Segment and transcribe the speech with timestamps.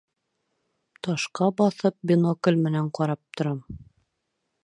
[1.07, 3.63] Ташҡа баҫып бинокль менән ҡарап торам.